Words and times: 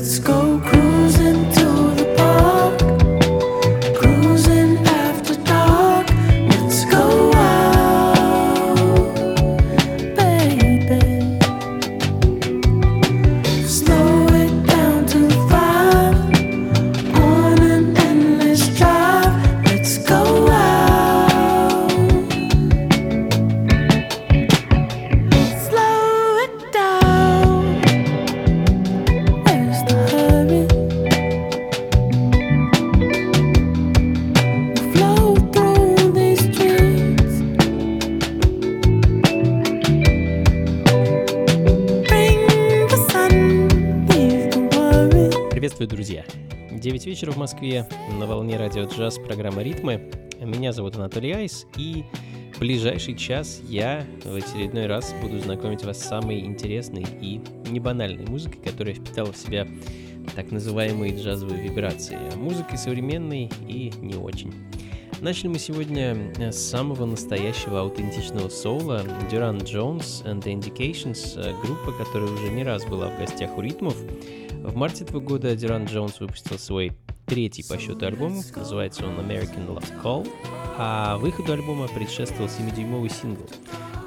Вечера 0.00 0.32
в 0.32 0.79
Москве. 47.50 47.84
На 48.16 48.26
волне 48.26 48.56
радио 48.56 48.84
джаз 48.84 49.18
программа 49.18 49.62
«Ритмы». 49.62 50.08
Меня 50.40 50.72
зовут 50.72 50.94
Анатолий 50.94 51.32
Айс, 51.32 51.66
и 51.76 52.04
в 52.54 52.60
ближайший 52.60 53.16
час 53.16 53.60
я 53.68 54.06
в 54.24 54.36
очередной 54.36 54.86
раз 54.86 55.12
буду 55.20 55.40
знакомить 55.40 55.82
вас 55.82 55.98
с 55.98 56.06
самой 56.06 56.40
интересной 56.40 57.04
и 57.20 57.40
небанальной 57.68 58.24
музыкой, 58.24 58.60
которая 58.62 58.94
впитала 58.94 59.32
в 59.32 59.36
себя 59.36 59.66
так 60.36 60.52
называемые 60.52 61.16
джазовые 61.16 61.60
вибрации. 61.60 62.18
Музыкой 62.36 62.78
современной 62.78 63.50
и 63.66 63.92
не 64.00 64.14
очень. 64.14 64.54
Начали 65.20 65.48
мы 65.48 65.58
сегодня 65.58 66.32
с 66.38 66.56
самого 66.56 67.04
настоящего 67.04 67.80
аутентичного 67.80 68.48
соула 68.48 69.02
Дюран 69.28 69.58
Джонс 69.58 70.22
and 70.24 70.40
the 70.40 70.54
Indications, 70.54 71.36
группа, 71.62 71.90
которая 71.90 72.30
уже 72.30 72.48
не 72.50 72.62
раз 72.62 72.84
была 72.84 73.08
в 73.08 73.18
гостях 73.18 73.58
у 73.58 73.60
ритмов. 73.60 73.96
В 74.52 74.76
марте 74.76 75.02
этого 75.02 75.18
года 75.18 75.56
Дюран 75.56 75.86
Джонс 75.86 76.20
выпустил 76.20 76.56
свой 76.58 76.92
третий 77.30 77.62
по 77.62 77.78
счету 77.78 78.06
альбом, 78.06 78.42
называется 78.56 79.06
он 79.06 79.20
American 79.20 79.68
Last 79.68 80.02
Call, 80.02 80.28
а 80.76 81.16
выходу 81.18 81.52
альбома 81.52 81.86
предшествовал 81.86 82.46
7-дюймовый 82.48 83.08
сингл 83.08 83.46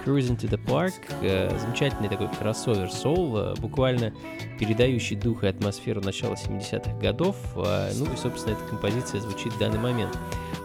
Cruising 0.05 0.37
to 0.37 0.49
the 0.49 0.61
Park, 0.61 0.93
э, 1.21 1.57
замечательный 1.57 2.09
такой 2.09 2.27
кроссовер 2.27 2.91
соул, 2.91 3.37
э, 3.37 3.55
буквально 3.59 4.13
передающий 4.59 5.15
дух 5.15 5.45
и 5.45 5.47
атмосферу 5.47 6.01
начала 6.01 6.35
70-х 6.35 6.99
годов, 6.99 7.37
э, 7.55 7.93
ну 7.95 8.11
и, 8.11 8.17
собственно, 8.17 8.55
эта 8.55 8.63
композиция 8.65 9.21
звучит 9.21 9.53
в 9.53 9.57
данный 9.57 9.79
момент. 9.79 10.17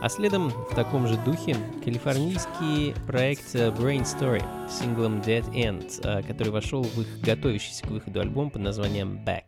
А 0.03 0.09
следом 0.09 0.49
в 0.49 0.75
таком 0.75 1.07
же 1.07 1.17
духе 1.19 1.57
калифорнийский 1.85 2.95
проект 3.07 3.55
Brain 3.55 4.03
Story 4.03 4.43
с 4.69 4.81
синглом 4.81 5.21
Dead 5.21 5.49
End, 5.53 6.25
который 6.27 6.51
вошел 6.51 6.83
в 6.83 7.01
их 7.01 7.21
готовящийся 7.21 7.85
к 7.87 7.91
выходу 7.91 8.21
альбом 8.21 8.51
под 8.51 8.63
названием 8.63 9.21
Back. 9.25 9.45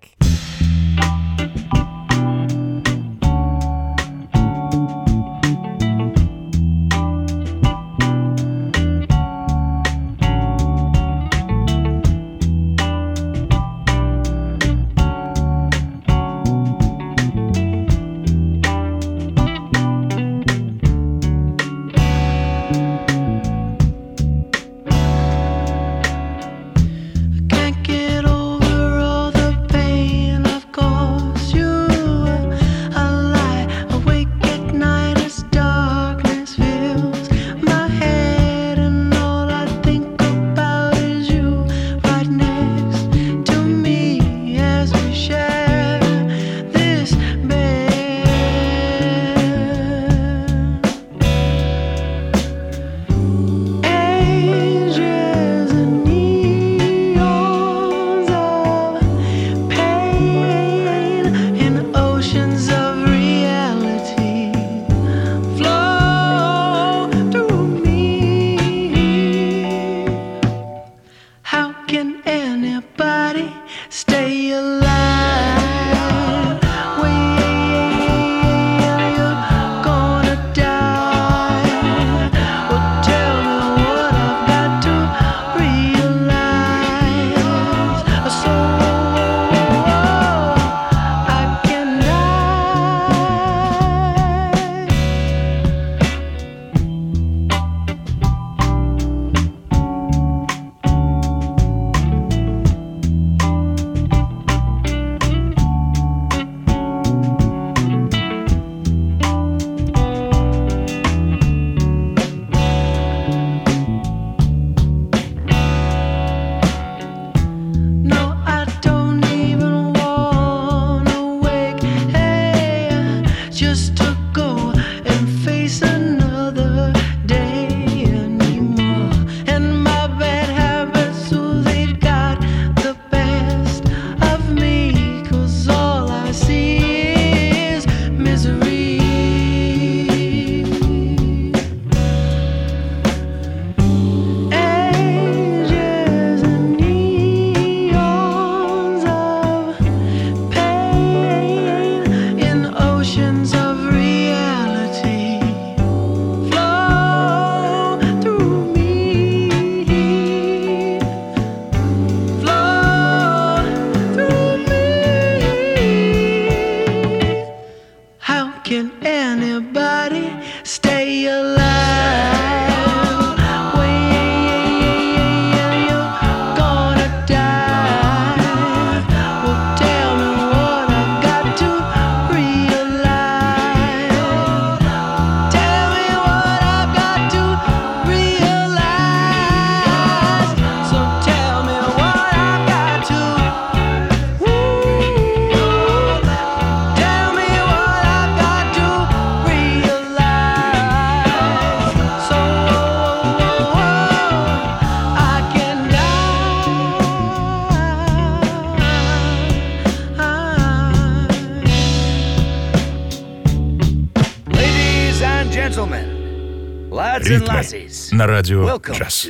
На 218.21 218.27
радио 218.27 218.79
«Джаз». 218.93 219.29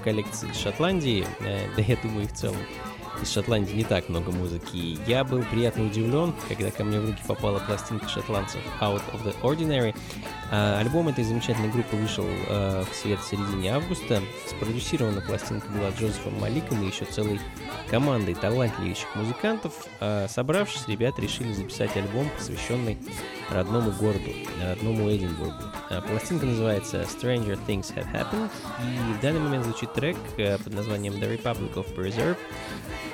Коллекции 0.00 0.50
из 0.50 0.56
Шотландии, 0.56 1.26
э, 1.40 1.68
да 1.76 1.82
я 1.86 1.96
думаю, 2.02 2.26
в 2.26 2.32
целом 2.32 2.56
из 3.22 3.32
Шотландии 3.32 3.72
не 3.72 3.84
так 3.84 4.08
много 4.08 4.30
музыки. 4.30 4.98
Я 5.06 5.24
был 5.24 5.42
приятно 5.42 5.86
удивлен, 5.86 6.34
когда 6.48 6.70
ко 6.70 6.84
мне 6.84 7.00
в 7.00 7.06
руки 7.06 7.22
попала 7.26 7.58
пластинка 7.58 8.08
шотландцев 8.08 8.60
Out 8.80 9.02
of 9.12 9.24
the 9.24 9.34
Ordinary. 9.42 9.94
А, 10.50 10.78
альбом 10.78 11.08
этой 11.08 11.24
замечательной 11.24 11.70
группы 11.70 11.96
вышел 11.96 12.24
а, 12.48 12.84
в 12.84 12.94
свет 12.94 13.18
в 13.20 13.28
середине 13.28 13.74
августа. 13.74 14.22
Спродюсирована 14.48 15.20
пластинка 15.20 15.66
была 15.68 15.90
Джозефом 15.90 16.38
Маликом 16.40 16.82
и 16.82 16.86
еще 16.86 17.04
целой 17.04 17.40
командой 17.90 18.34
талантливейших 18.34 19.14
музыкантов. 19.14 19.72
А, 20.00 20.26
собравшись, 20.28 20.86
ребята 20.88 21.22
решили 21.22 21.52
записать 21.52 21.96
альбом, 21.96 22.28
посвященный 22.36 22.98
родному 23.50 23.92
городу, 23.92 24.30
родному 24.62 25.10
Эдинбургу. 25.10 25.54
А, 25.90 26.00
пластинка 26.00 26.46
называется 26.46 27.02
Stranger 27.02 27.58
Things 27.66 27.94
Have 27.94 28.12
Happened, 28.12 28.50
и 28.82 29.14
в 29.14 29.20
данный 29.20 29.40
момент 29.40 29.64
звучит 29.64 29.92
трек 29.94 30.16
а, 30.38 30.58
под 30.58 30.74
названием 30.74 31.14
The 31.14 31.40
Republic 31.40 31.74
of 31.74 31.94
Preserve. 31.96 32.36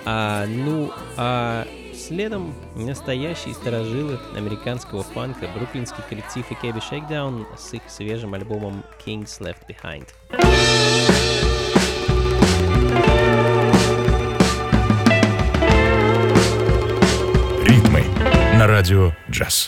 А, 0.05 0.47
ну, 0.47 0.93
а 1.17 1.67
Следом 1.95 2.55
настоящие 2.75 3.55
сторожилы 3.55 4.19
американского 4.37 5.03
фанка, 5.03 5.49
бруклинский 5.55 6.03
коллектив 6.09 6.45
и 6.51 6.55
Кэби 6.55 6.79
Shakedown 6.79 7.47
с 7.57 7.75
их 7.75 7.83
свежим 7.87 8.35
альбомом 8.35 8.83
Kings 9.05 9.41
Left 9.41 9.67
Behind. 9.69 10.09
Ритмы 17.65 18.05
на 18.59 18.67
радио 18.67 19.13
джаз. 19.31 19.67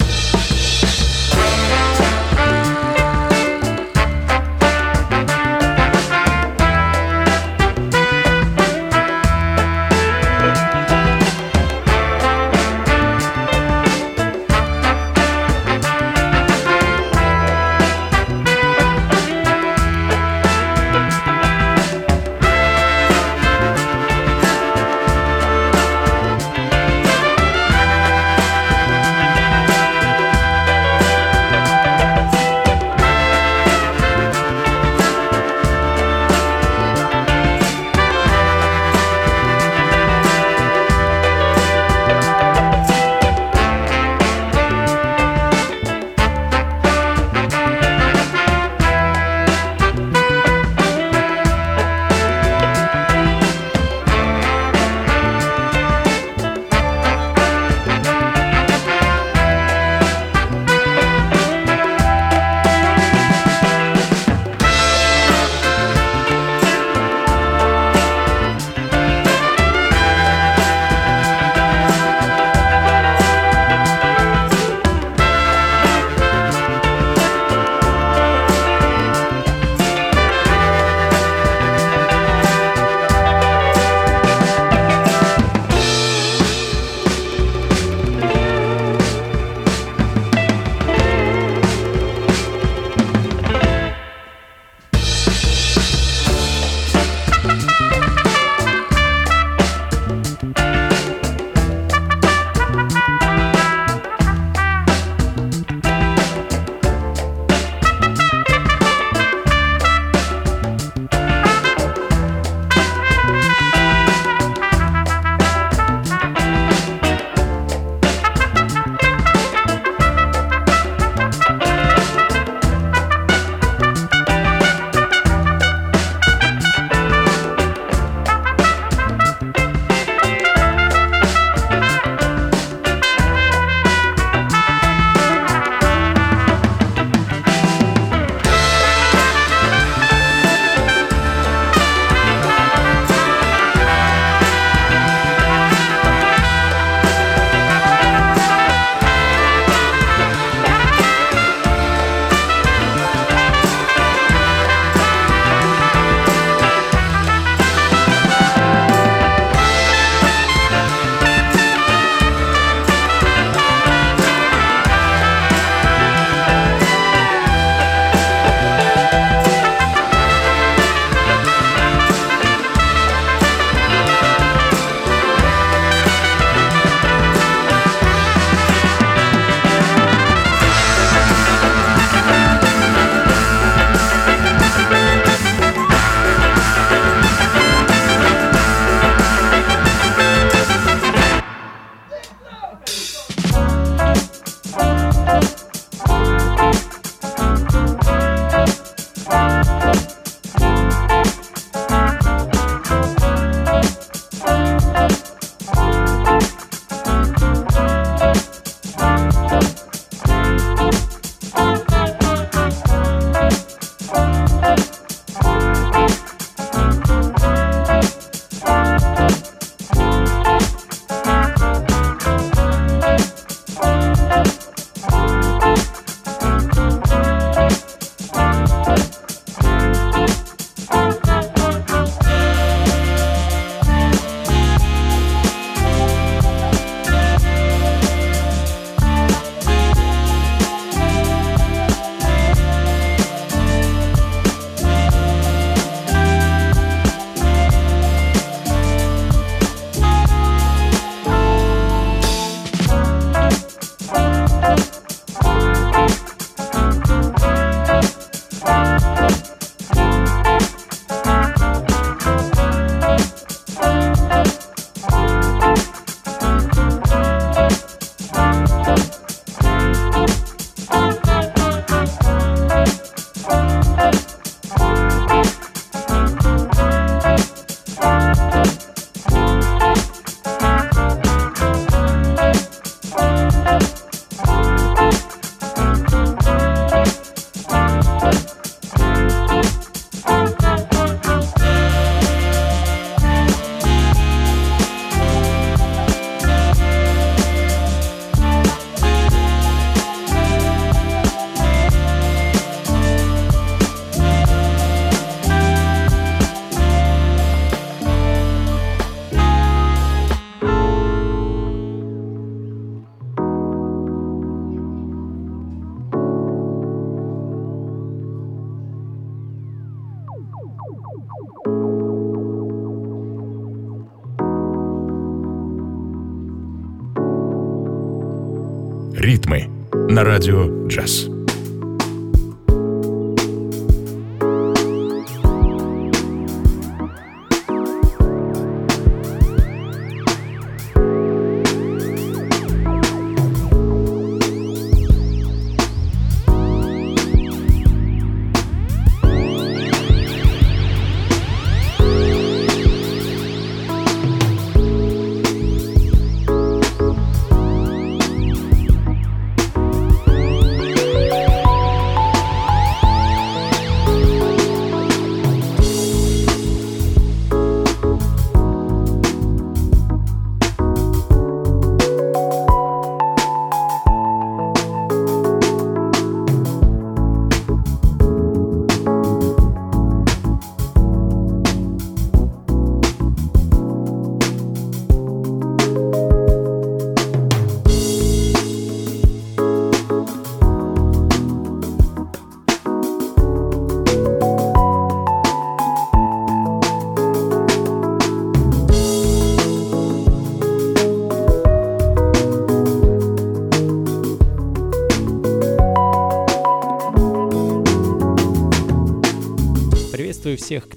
Радио 330.25 330.89
джаз. 330.89 331.34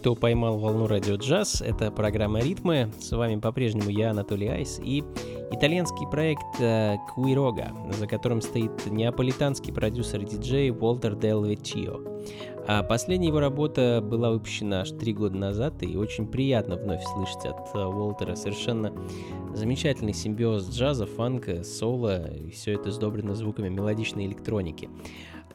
Кто 0.08 0.16
поймал 0.16 0.58
волну 0.58 0.88
радио 0.88 1.16
джаз. 1.16 1.62
Это 1.62 1.92
программа 1.92 2.40
«Ритмы». 2.40 2.90
С 2.98 3.12
вами 3.12 3.42
по-прежнему 3.42 3.90
я, 3.90 4.12
Анатолий 4.12 4.48
Айс, 4.48 4.80
и 4.82 5.04
итальянский 5.52 6.08
проект 6.10 6.46
Куирога, 7.14 7.74
э, 7.90 7.92
за 7.92 8.08
которым 8.08 8.40
стоит 8.40 8.72
неаполитанский 8.86 9.74
продюсер 9.74 10.22
и 10.22 10.26
диджей 10.26 10.72
Уолтер 10.72 11.16
Дел 11.16 11.44
Вечио. 11.44 12.00
А 12.70 12.84
последняя 12.84 13.28
его 13.28 13.42
работа 13.42 14.02
была 14.02 14.32
выпущена 14.32 14.82
аж 14.82 14.92
три 14.92 15.14
года 15.14 15.36
назад, 15.36 15.84
и 15.84 15.98
очень 15.98 16.26
приятно 16.26 16.78
вновь 16.78 17.04
слышать 17.04 17.46
от 17.46 17.76
э, 17.76 17.80
Уолтера 17.80 18.36
совершенно 18.36 18.94
замечательный 19.54 20.14
симбиоз 20.14 20.70
джаза, 20.70 21.06
фанка, 21.06 21.66
соло, 21.66 22.32
и 22.32 22.50
все 22.52 22.76
это 22.76 22.92
сдобрено 22.92 23.36
звуками 23.36 23.68
мелодичной 23.68 24.26
электроники. 24.26 24.90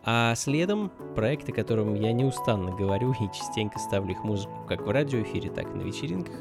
А 0.05 0.35
следом 0.35 0.91
проекты, 1.15 1.53
о 1.53 1.55
котором 1.55 1.95
я 1.95 2.13
неустанно 2.13 2.75
говорю 2.75 3.13
и 3.13 3.27
частенько 3.37 3.79
ставлю 3.79 4.13
их 4.13 4.25
музыку 4.25 4.53
как 4.69 4.83
в 4.83 4.91
радиоэфире, 4.91 5.51
так 5.51 5.67
и 5.67 5.79
на 5.79 5.83
вечеринках. 5.83 6.35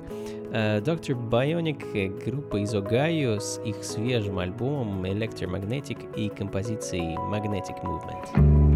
Доктор 0.84 1.15
uh, 1.15 1.30
Bionic, 1.30 2.26
группа 2.26 2.58
из 2.58 2.74
Огайо 2.74 3.39
с 3.39 3.62
их 3.63 3.84
свежим 3.84 4.39
альбомом 4.39 5.06
Electromagnetic 5.06 6.15
и 6.17 6.30
композицией 6.30 7.15
Magnetic 7.15 7.82
Movement. 7.84 8.70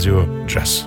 Радио 0.00 0.24
«Джаз». 0.46 0.79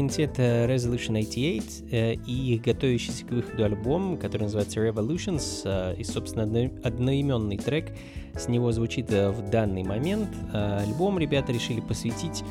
Квинтет 0.00 0.38
Resolution 0.38 1.12
88 1.12 2.20
и 2.26 2.54
их 2.54 2.62
готовящийся 2.62 3.26
к 3.26 3.32
выходу 3.32 3.64
альбом, 3.64 4.16
который 4.16 4.44
называется 4.44 4.80
Revolutions, 4.80 5.98
и, 5.98 6.04
собственно, 6.04 6.44
одноименный 6.82 7.58
трек 7.58 7.92
с 8.34 8.48
него 8.48 8.72
звучит 8.72 9.10
в 9.10 9.50
данный 9.50 9.82
момент. 9.82 10.30
Альбом 10.54 11.18
ребята 11.18 11.52
решили 11.52 11.80
посвятить 11.80 12.42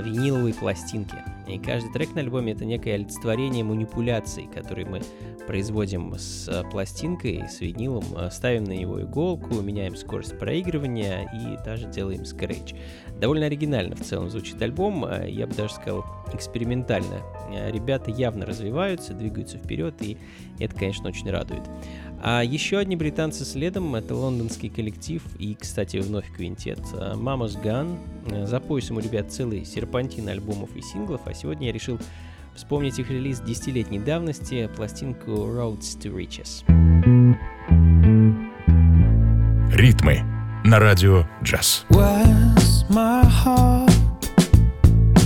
виниловой 0.00 0.54
пластинке. 0.54 1.24
И 1.48 1.58
каждый 1.58 1.92
трек 1.92 2.14
на 2.14 2.20
альбоме— 2.20 2.52
это 2.54 2.64
некое 2.64 2.94
олицетворение 2.94 3.64
манипуляций, 3.64 4.48
которые 4.54 4.86
мы 4.86 5.02
производим 5.46 6.14
с 6.14 6.48
э, 6.48 6.62
пластинкой, 6.70 7.42
с 7.48 7.60
винилом, 7.60 8.04
э, 8.16 8.30
ставим 8.30 8.64
на 8.64 8.72
него 8.72 9.02
иголку, 9.02 9.60
меняем 9.60 9.96
скорость 9.96 10.38
проигрывания 10.38 11.28
и 11.34 11.62
даже 11.64 11.88
делаем 11.88 12.24
скретч. 12.24 12.74
Довольно 13.20 13.46
оригинально 13.46 13.96
в 13.96 14.00
целом 14.00 14.30
звучит 14.30 14.60
альбом, 14.62 15.04
э, 15.04 15.28
я 15.28 15.46
бы 15.46 15.54
даже 15.54 15.74
сказал 15.74 16.04
экспериментально. 16.32 17.20
Ребята 17.70 18.10
явно 18.10 18.46
развиваются, 18.46 19.12
двигаются 19.12 19.58
вперед, 19.58 20.00
и 20.00 20.16
это, 20.58 20.74
конечно, 20.74 21.08
очень 21.08 21.28
радует. 21.30 21.62
А 22.24 22.42
еще 22.42 22.78
одни 22.78 22.94
британцы 22.96 23.44
следом— 23.44 23.94
это 23.96 24.14
лондонский 24.14 24.68
коллектив 24.68 25.22
и, 25.38 25.54
кстати, 25.54 25.96
вновь 25.96 26.32
квинтет 26.32 26.78
Mama's 26.78 27.60
Gun. 27.62 28.46
За 28.46 28.60
поясом 28.60 28.98
у 28.98 29.00
ребят 29.00 29.32
целый 29.32 29.64
серпантин 29.64 30.28
альбомов 30.28 30.76
и 30.76 30.82
синглов, 30.82 31.22
а 31.26 31.34
сегодня 31.34 31.66
я 31.66 31.72
решил 31.72 31.98
Вспомнить 32.54 32.98
их 32.98 33.10
релиз 33.10 33.40
десятилетней 33.40 33.98
давности, 33.98 34.68
пластинку 34.76 35.30
Roads 35.30 35.98
to 36.00 36.14
Riches. 36.14 36.62
Ритмы 39.74 40.22
на 40.64 40.78
радио 40.78 41.24
джаз. 41.42 41.86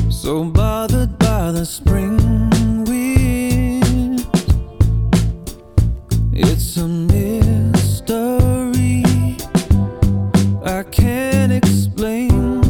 So 0.08 0.44
bothered 0.44 1.18
by 1.18 1.52
the 1.52 1.64
spring 1.64 2.55
It's 6.38 6.76
a 6.76 6.86
mystery 6.86 8.26
I 10.66 10.82
can't 10.82 11.50
explain. 11.50 12.62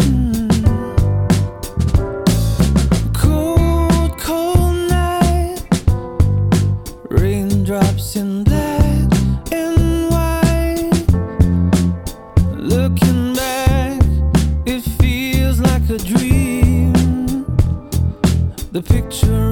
Hmm. 0.00 0.48
Cold, 3.12 4.18
cold 4.18 4.88
night, 4.88 5.62
raindrops 7.10 8.16
in 8.16 8.42
black 8.44 9.12
and 9.52 10.08
white. 10.08 11.04
Looking 12.56 13.34
back, 13.34 14.00
it 14.64 14.80
feels 14.80 15.60
like 15.60 15.90
a 15.90 15.98
dream. 15.98 16.94
The 18.72 18.82
picture 18.82 19.47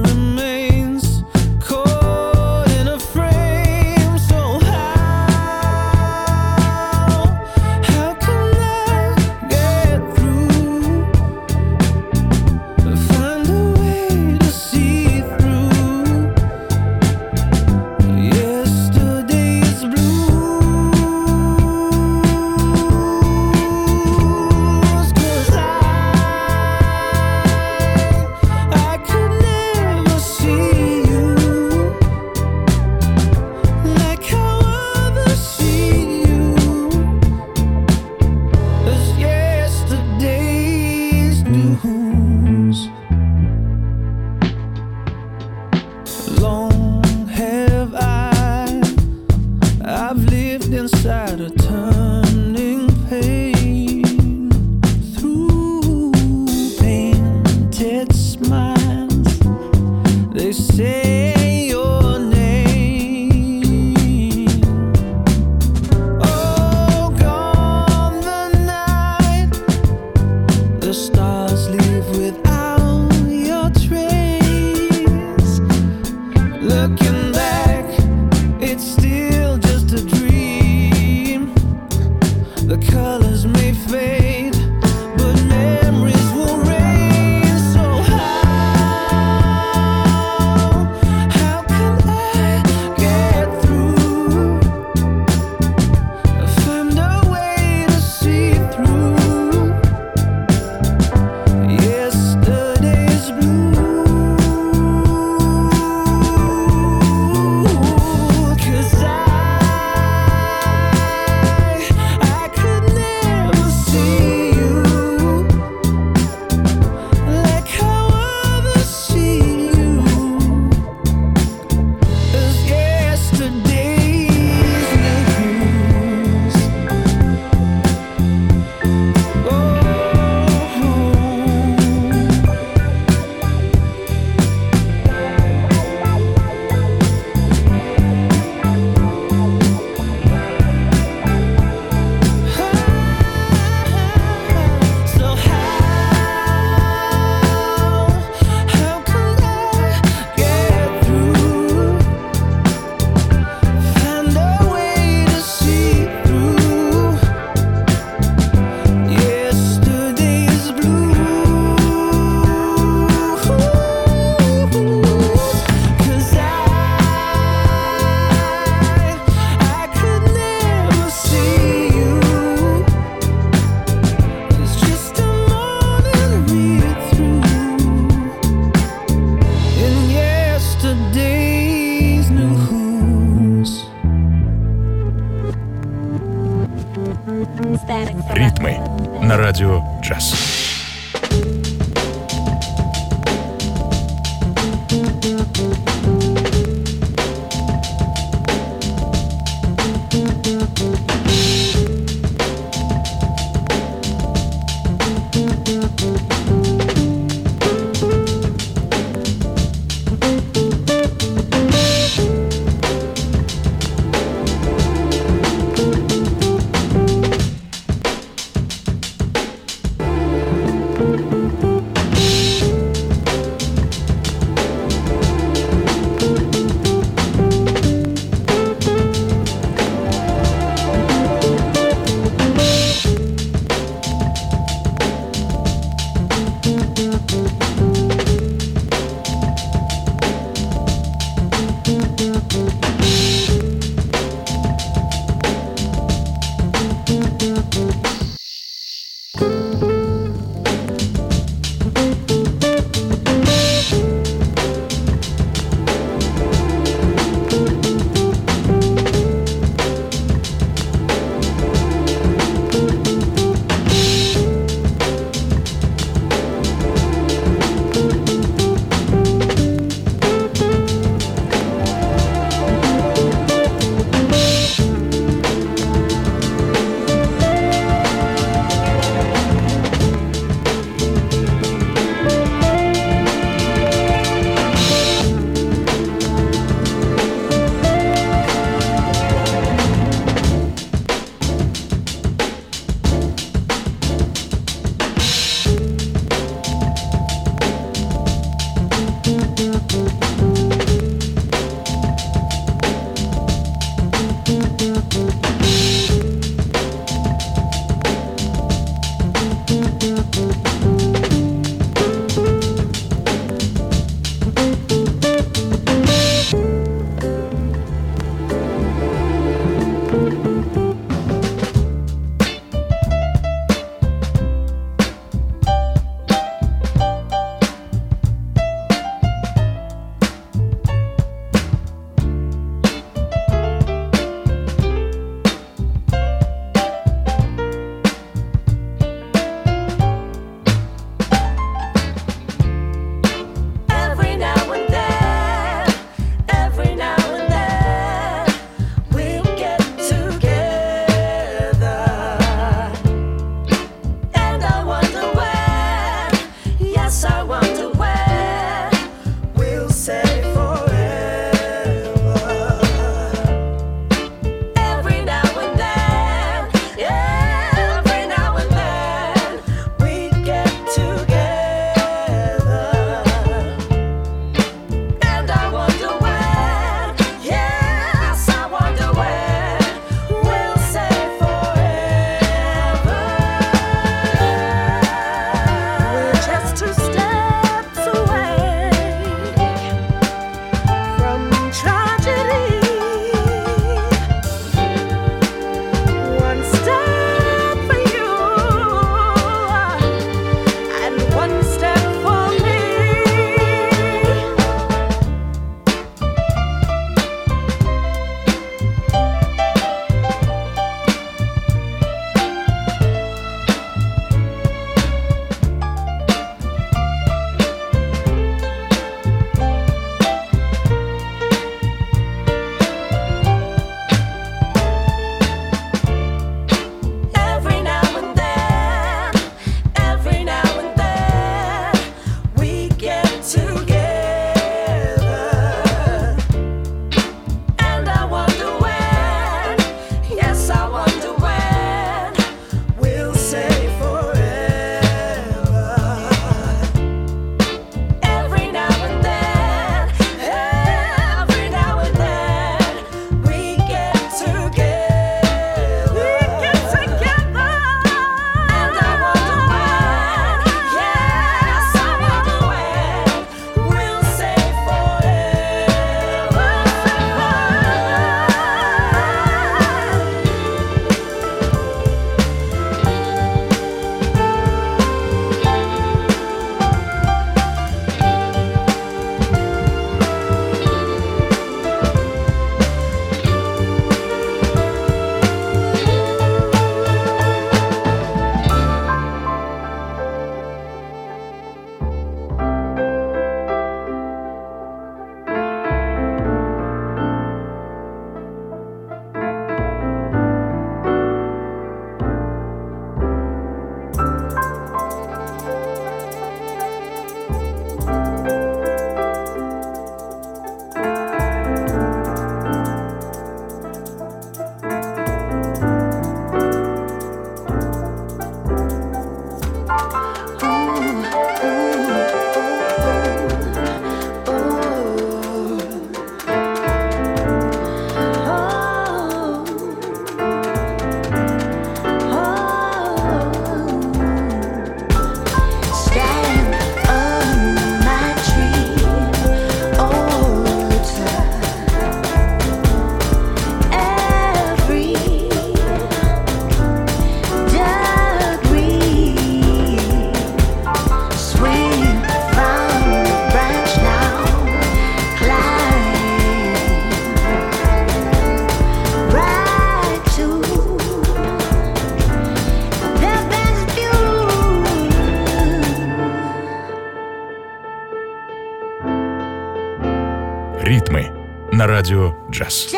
радио 571.97 572.31
«Джаз». 572.51 572.93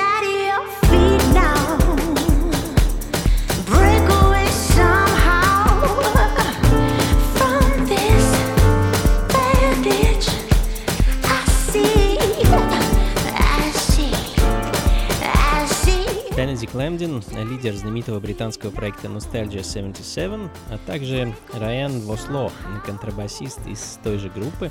Кеннеди 16.36 16.66
Клэмдин, 16.68 17.24
лидер 17.50 17.76
знаменитого 17.76 18.20
британского 18.20 18.72
проекта 18.72 19.08
Nostalgia 19.08 19.64
77, 19.64 20.50
а 20.70 20.78
также 20.86 21.34
Райан 21.54 22.02
Восло, 22.02 22.52
контрабасист 22.86 23.66
из 23.66 23.98
той 24.04 24.18
же 24.18 24.30
группы. 24.30 24.70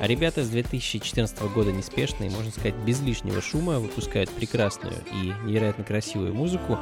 А 0.00 0.06
ребята 0.08 0.42
с 0.42 0.48
2014 0.48 1.40
года 1.52 1.70
неспешно 1.72 2.24
и, 2.24 2.28
можно 2.28 2.50
сказать, 2.50 2.74
без 2.84 3.00
лишнего 3.00 3.40
шума 3.40 3.78
выпускают 3.78 4.28
прекрасную 4.30 4.94
и 5.12 5.32
невероятно 5.46 5.84
красивую 5.84 6.34
музыку, 6.34 6.78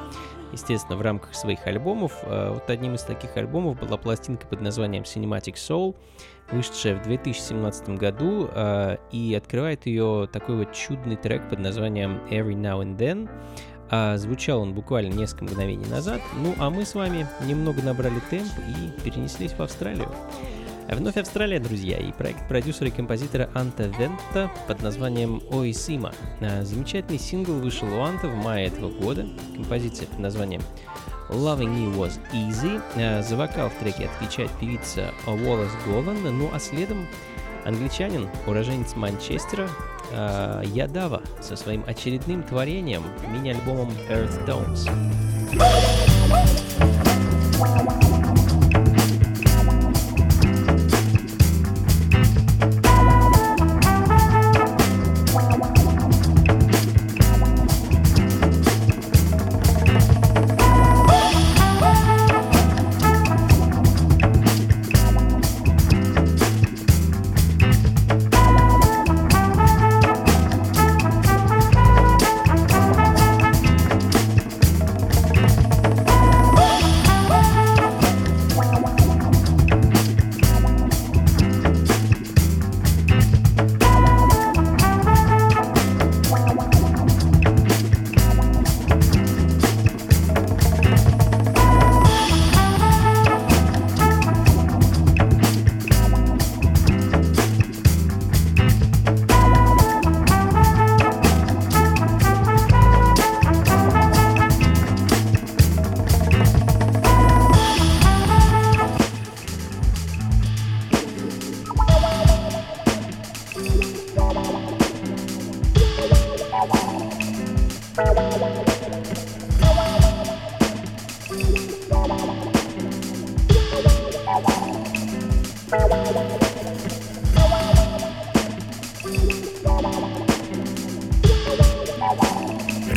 естественно, 0.53 0.97
в 0.97 1.03
рамках 1.03 1.35
своих 1.35 1.67
альбомов. 1.67 2.13
А 2.23 2.55
вот 2.55 2.69
одним 2.71 2.95
из 2.95 3.03
таких 3.03 3.37
альбомов 3.37 3.79
была 3.79 3.99
пластинка 3.99 4.47
под 4.47 4.63
названием 4.63 5.03
Cinematic 5.03 5.55
Soul, 5.55 5.95
вышедшая 6.51 6.97
в 6.97 7.03
2017 7.03 7.91
году, 7.91 8.49
а, 8.51 8.99
и 9.11 9.35
открывает 9.35 9.87
ее 9.87 10.29
такой 10.33 10.57
вот 10.57 10.73
чудный 10.73 11.17
трек 11.17 11.49
под 11.51 11.59
названием 11.59 12.19
Every 12.31 12.55
Now 12.55 12.83
and 12.83 12.97
Then. 12.97 13.29
А 13.91 14.17
звучал 14.17 14.63
он 14.63 14.73
буквально 14.73 15.13
несколько 15.13 15.45
мгновений 15.45 15.85
назад. 15.85 16.23
Ну 16.43 16.55
а 16.59 16.71
мы 16.71 16.87
с 16.87 16.95
вами 16.95 17.27
немного 17.45 17.83
набрали 17.83 18.21
темп 18.31 18.51
и 18.67 19.03
перенеслись 19.03 19.53
в 19.53 19.61
Австралию. 19.61 20.09
Вновь 20.89 21.17
Австралия, 21.17 21.59
друзья, 21.59 21.97
и 21.97 22.13
проект 22.13 22.47
продюсера 22.49 22.89
и 22.89 22.91
композитора 22.91 23.49
Анта 23.55 23.85
Вента 23.85 24.51
под 24.67 24.83
названием 24.83 25.43
Оисима. 25.51 26.13
А, 26.41 26.63
замечательный 26.65 27.19
сингл 27.19 27.55
вышел 27.55 27.89
у 27.93 28.03
Анта 28.03 28.29
в 28.29 28.35
мае 28.35 28.67
этого 28.67 28.91
года. 28.91 29.27
Композиция 29.55 30.07
под 30.09 30.19
названием 30.19 30.63
Loving 31.31 31.75
You 31.77 31.97
Was 31.97 32.21
Easy. 32.33 32.83
А, 32.97 33.23
за 33.23 33.37
вокал 33.37 33.71
в 33.71 33.75
треке 33.75 34.07
отвечает 34.07 34.51
певица 34.61 35.13
Уоллес 35.27 35.73
Голлан, 35.87 36.23
ну 36.37 36.51
а 36.53 36.59
следом 36.59 37.07
англичанин, 37.65 38.29
уроженец 38.47 38.97
Манчестера, 38.97 39.69
э, 40.11 40.63
Ядава 40.67 41.23
со 41.41 41.57
своим 41.57 41.85
очередным 41.87 42.43
творением, 42.43 43.05
мини-альбомом 43.33 43.91
Earth 44.09 44.45
Tones. 44.47 44.89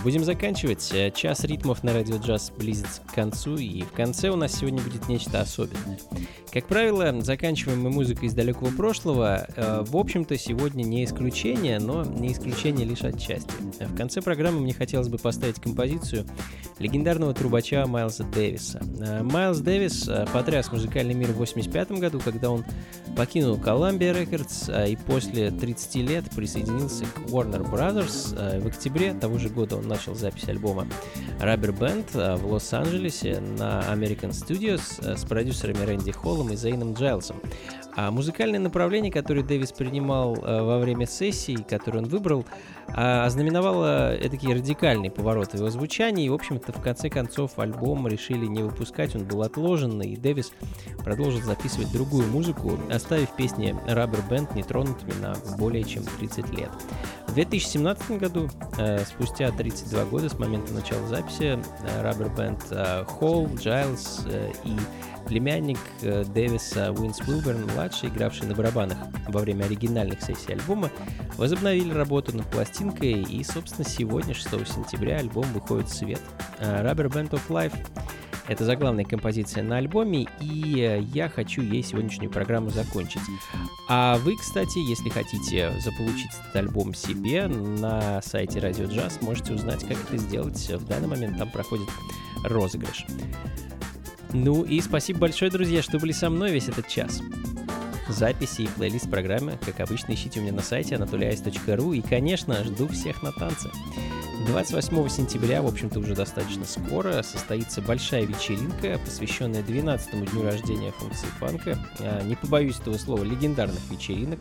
Будем 0.00 0.24
заканчивать. 0.24 0.90
Э, 0.92 1.10
час 1.10 1.44
ритмов 1.44 1.82
на 1.82 1.92
радио 1.92 2.16
джаз 2.16 2.52
близится 2.56 3.02
к 3.02 3.14
концу, 3.14 3.56
и 3.56 3.82
в 3.82 3.92
конце 3.92 4.30
у 4.30 4.36
нас 4.36 4.52
сегодня 4.52 4.82
будет 4.82 5.08
нечто 5.08 5.40
особенное. 5.40 5.98
Как 6.52 6.66
правило, 6.66 7.18
заканчиваем 7.22 7.80
мы 7.80 7.88
музыкой 7.88 8.28
из 8.28 8.34
далекого 8.34 8.70
прошлого. 8.70 9.46
Э, 9.56 9.84
в 9.86 9.96
общем-то, 9.96 10.36
сегодня 10.36 10.82
не 10.82 11.02
исключение, 11.02 11.78
но 11.78 12.04
не 12.04 12.30
исключение 12.30 12.86
лишь 12.86 13.04
отчасти. 13.04 13.50
В 13.80 13.96
конце 13.96 14.20
программы 14.20 14.60
мне 14.60 14.74
хотелось 14.74 15.08
бы 15.08 15.16
поставить 15.16 15.58
композицию 15.62 16.26
легендарного 16.78 17.32
трубача 17.32 17.86
Майлза 17.86 18.24
Дэвиса. 18.24 18.82
Э, 19.00 19.22
Майлз 19.22 19.60
Дэвис 19.60 20.10
потряс 20.30 20.70
музыкальный 20.70 21.14
мир 21.14 21.28
в 21.28 21.40
1985 21.40 21.98
году, 21.98 22.20
когда 22.20 22.50
он 22.50 22.66
покинул 23.16 23.56
Columbia 23.56 24.12
Records 24.12 24.90
и 24.90 24.96
после 24.96 25.50
30 25.50 25.94
лет 25.96 26.24
присоединился 26.36 27.06
к 27.06 27.30
Warner 27.30 27.66
Brothers. 27.66 28.60
В 28.60 28.66
октябре 28.66 29.14
того 29.14 29.38
же 29.38 29.48
года 29.48 29.76
он 29.76 29.88
начал 29.88 30.14
запись 30.14 30.48
альбома 30.48 30.86
Rubber 31.40 31.74
Band 31.74 32.36
в 32.36 32.52
Лос-Анджелесе 32.52 33.40
на 33.40 33.80
American 33.90 34.32
Studios 34.32 35.16
с 35.16 35.24
продюсерами 35.24 35.84
Рэнди 35.84 36.12
Холлом 36.42 36.52
и 36.52 36.56
Зейном 36.56 36.94
Джайлсом. 36.94 37.40
А 37.94 38.10
музыкальное 38.10 38.58
направление, 38.58 39.12
которое 39.12 39.42
Дэвис 39.42 39.72
принимал 39.72 40.34
э, 40.36 40.62
во 40.62 40.78
время 40.78 41.06
сессии, 41.06 41.56
которую 41.68 42.04
он 42.04 42.08
выбрал, 42.08 42.46
а, 42.88 43.26
ознаменовало 43.26 44.16
такие 44.30 44.54
радикальные 44.54 45.10
повороты 45.10 45.58
его 45.58 45.68
звучания, 45.68 46.24
и, 46.24 46.28
в 46.28 46.34
общем-то, 46.34 46.72
в 46.72 46.80
конце 46.80 47.10
концов 47.10 47.58
альбом 47.58 48.08
решили 48.08 48.46
не 48.46 48.62
выпускать, 48.62 49.14
он 49.14 49.24
был 49.24 49.42
отложен, 49.42 50.00
и 50.00 50.16
Дэвис 50.16 50.52
продолжил 51.04 51.42
записывать 51.42 51.92
другую 51.92 52.26
музыку, 52.28 52.78
оставив 52.90 53.30
песни 53.36 53.76
Rubber 53.86 54.26
Band 54.28 54.56
нетронутыми 54.56 55.12
на 55.20 55.34
более 55.58 55.84
чем 55.84 56.04
30 56.04 56.50
лет. 56.56 56.70
В 57.28 57.34
2017 57.34 58.18
году, 58.18 58.48
э, 58.78 59.04
спустя 59.04 59.50
32 59.50 60.04
года 60.06 60.28
с 60.30 60.38
момента 60.38 60.72
начала 60.72 61.06
записи, 61.08 61.58
э, 61.58 62.02
Rubber 62.02 62.34
Band 62.34 63.04
Холл, 63.04 63.48
Джайлз 63.54 64.26
и 64.64 64.76
племянник 65.26 65.78
э, 66.02 66.24
Дэвиса 66.24 66.92
Винс 66.92 67.20
Уилберн, 67.20 67.66
младший, 67.74 68.08
игравший 68.08 68.46
на 68.46 68.54
барабанах 68.54 68.98
во 69.28 69.40
время 69.40 69.64
оригинальных 69.64 70.22
сессий 70.22 70.52
альбома, 70.52 70.90
возобновили 71.36 71.92
работу 71.92 72.36
над 72.36 72.46
пластинкой, 72.50 73.22
и, 73.22 73.42
собственно, 73.44 73.88
сегодня, 73.88 74.34
6 74.34 74.48
сентября, 74.66 75.18
альбом 75.18 75.44
выходит 75.52 75.88
в 75.88 75.94
свет. 75.94 76.20
Э, 76.58 76.82
Rubber 76.84 77.08
Band 77.08 77.30
of 77.30 77.42
Life— 77.48 77.74
это 78.48 78.64
заглавная 78.64 79.04
композиция 79.04 79.62
на 79.62 79.78
альбоме, 79.78 80.26
и 80.40 80.80
э, 80.80 81.00
я 81.14 81.28
хочу 81.28 81.62
ей 81.62 81.82
сегодняшнюю 81.82 82.30
программу 82.30 82.70
закончить. 82.70 83.22
А 83.88 84.18
вы, 84.18 84.36
кстати, 84.36 84.78
если 84.78 85.08
хотите 85.08 85.72
заполучить 85.80 86.30
этот 86.40 86.56
альбом 86.56 86.92
себе, 86.94 87.46
на 87.46 88.20
сайте 88.22 88.58
Radio 88.58 88.88
Jazz 88.88 89.24
можете 89.24 89.54
узнать, 89.54 89.86
как 89.86 89.96
это 90.04 90.16
сделать. 90.16 90.68
В 90.68 90.86
данный 90.86 91.08
момент 91.08 91.38
там 91.38 91.50
проходит 91.50 91.88
розыгрыш. 92.44 93.06
Ну 94.34 94.62
и 94.62 94.80
спасибо 94.80 95.20
большое, 95.20 95.50
друзья, 95.50 95.82
что 95.82 95.98
были 95.98 96.12
со 96.12 96.30
мной 96.30 96.52
весь 96.52 96.68
этот 96.68 96.88
час. 96.88 97.20
Записи 98.08 98.62
и 98.62 98.66
плейлист 98.66 99.10
программы, 99.10 99.58
как 99.64 99.80
обычно, 99.80 100.12
ищите 100.12 100.40
у 100.40 100.42
меня 100.42 100.52
на 100.52 100.62
сайте 100.62 100.94
anatoliais.ru 100.94 101.96
и, 101.96 102.00
конечно, 102.00 102.62
жду 102.64 102.88
всех 102.88 103.22
на 103.22 103.32
танцы. 103.32 103.70
28 104.46 105.08
сентября, 105.08 105.62
в 105.62 105.66
общем-то, 105.66 106.00
уже 106.00 106.14
достаточно 106.14 106.64
скоро, 106.64 107.22
состоится 107.22 107.80
большая 107.80 108.24
вечеринка, 108.24 108.98
посвященная 109.04 109.62
12-му 109.62 110.26
дню 110.26 110.42
рождения 110.42 110.90
функции 110.92 111.28
фанка. 111.38 111.78
А, 112.00 112.22
не 112.22 112.34
побоюсь 112.34 112.78
этого 112.80 112.98
слова, 112.98 113.22
легендарных 113.22 113.80
вечеринок. 113.90 114.40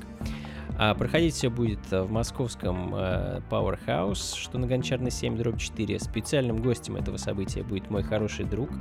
А 0.84 0.96
проходить 0.96 1.36
все 1.36 1.52
будет 1.52 1.92
в 1.92 2.12
московском 2.12 2.96
э, 2.96 3.42
Powerhouse, 3.52 4.36
что 4.36 4.58
на 4.58 4.66
Гончарной 4.66 5.12
7, 5.12 5.38
дробь 5.38 5.60
4. 5.60 6.00
Специальным 6.00 6.60
гостем 6.60 6.96
этого 6.96 7.18
события 7.18 7.62
будет 7.62 7.92
мой 7.92 8.02
хороший 8.02 8.46
друг, 8.46 8.72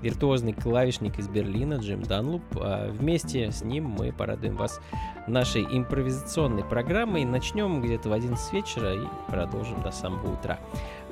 виртуозный 0.00 0.52
клавишник 0.52 1.18
из 1.18 1.26
Берлина 1.26 1.74
Джим 1.74 2.02
Данлуп. 2.02 2.44
А 2.54 2.88
вместе 2.92 3.50
с 3.50 3.64
ним 3.64 3.86
мы 3.86 4.12
порадуем 4.12 4.54
вас 4.54 4.80
нашей 5.26 5.64
импровизационной 5.64 6.62
программой. 6.62 7.24
Начнем 7.24 7.82
где-то 7.82 8.10
в 8.10 8.12
11 8.12 8.52
вечера 8.52 8.94
и 8.94 9.04
продолжим 9.26 9.82
до 9.82 9.90
самого 9.90 10.34
утра. 10.34 10.60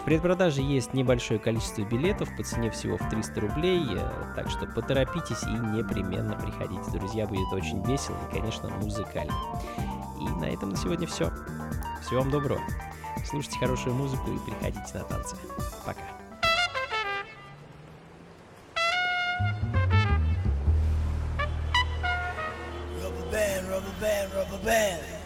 Предпродаже 0.09 0.63
есть 0.63 0.95
небольшое 0.95 1.39
количество 1.39 1.83
билетов 1.83 2.35
по 2.35 2.43
цене 2.43 2.71
всего 2.71 2.97
в 2.97 3.11
300 3.11 3.41
рублей, 3.43 3.85
э, 3.91 4.33
так 4.35 4.49
что 4.49 4.67
поторопитесь 4.67 5.43
и 5.43 5.51
непременно 5.51 6.35
приходите. 6.35 6.91
Друзья, 6.99 7.27
будет 7.27 7.53
очень 7.53 7.85
весело 7.85 8.17
и, 8.27 8.35
конечно, 8.35 8.71
музыкально. 8.71 9.35
И 10.19 10.25
на 10.41 10.47
этом 10.47 10.71
на 10.71 10.79
сегодня 10.79 11.07
все. 11.07 11.31
Всего 12.01 12.23
вам 12.23 12.31
доброго. 12.31 12.59
Слушайте 13.27 13.59
хорошую 13.59 13.97
музыку 13.97 14.31
и 14.31 14.39
приходите 14.39 14.95
на 14.95 15.05
танцы. 15.05 15.37
Пока. 15.85 16.01
Rubber 23.69 24.01
band, 24.01 24.33
rubber 24.35 24.65
band. 24.65 25.18